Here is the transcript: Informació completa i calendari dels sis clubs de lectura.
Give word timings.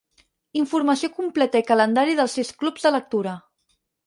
Informació 0.61 1.09
completa 1.17 1.61
i 1.65 1.67
calendari 1.67 2.17
dels 2.21 2.39
sis 2.39 2.51
clubs 2.63 2.89
de 2.89 2.95
lectura. 2.97 3.37